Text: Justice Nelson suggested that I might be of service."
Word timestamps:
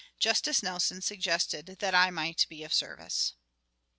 Justice 0.17 0.63
Nelson 0.63 1.03
suggested 1.03 1.67
that 1.77 1.93
I 1.93 2.09
might 2.09 2.47
be 2.49 2.63
of 2.63 2.73
service." 2.73 3.33